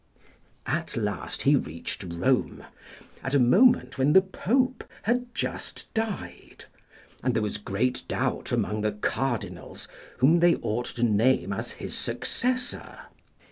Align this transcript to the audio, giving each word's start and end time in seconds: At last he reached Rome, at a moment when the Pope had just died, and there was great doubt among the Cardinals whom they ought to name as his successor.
At 0.65 0.97
last 0.97 1.43
he 1.43 1.55
reached 1.55 2.03
Rome, 2.03 2.63
at 3.23 3.35
a 3.35 3.39
moment 3.39 3.99
when 3.99 4.13
the 4.13 4.21
Pope 4.23 4.83
had 5.03 5.27
just 5.35 5.93
died, 5.93 6.65
and 7.23 7.35
there 7.35 7.43
was 7.43 7.57
great 7.57 8.01
doubt 8.07 8.51
among 8.51 8.81
the 8.81 8.93
Cardinals 8.93 9.87
whom 10.17 10.39
they 10.39 10.55
ought 10.55 10.85
to 10.95 11.03
name 11.03 11.53
as 11.53 11.73
his 11.73 11.93
successor. 11.95 12.97